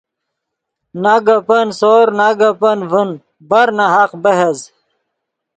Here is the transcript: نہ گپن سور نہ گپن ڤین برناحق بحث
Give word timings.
نہ 1.01 1.15
گپن 1.27 1.67
سور 1.79 2.07
نہ 2.19 2.27
گپن 2.39 2.77
ڤین 2.89 3.09
برناحق 3.49 4.11
بحث 4.23 4.59